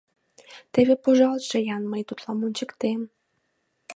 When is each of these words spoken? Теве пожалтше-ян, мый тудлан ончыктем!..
Теве 0.73 0.95
пожалтше-ян, 1.03 1.83
мый 1.91 2.01
тудлан 2.07 2.37
ончыктем!.. 2.47 3.01